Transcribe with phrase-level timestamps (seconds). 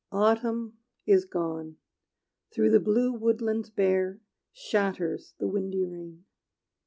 [0.11, 1.77] Autumn is gone:
[2.51, 4.19] through the blue woodlands bare
[4.51, 6.25] Shatters the windy rain.